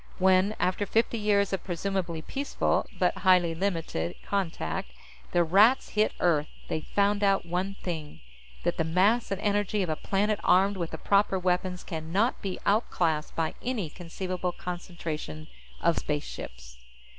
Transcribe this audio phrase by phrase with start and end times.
[0.17, 4.93] When, after fifty years of presumably peaceful but highly limited contact,
[5.31, 8.19] the Rats hit Earth, they found out one thing.
[8.63, 12.41] That the mass and energy of a planet armed with the proper weapons can not
[12.41, 15.47] be out classed by any conceivable concentration
[15.81, 16.79] of spaceships.